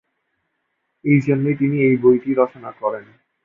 এই 1.05 1.19
জন্যই 1.27 1.55
তিনি 1.55 1.77
এই 1.87 1.95
বইটি 2.03 2.31
রচনা 2.33 2.69
করেন। 2.81 3.05